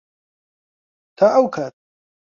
تا 1.17 1.25
ئەو 1.33 1.45
کات. 1.55 1.73